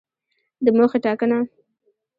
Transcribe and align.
د 0.63 0.65
موخې 0.77 0.99
ټاکنه 1.05 1.37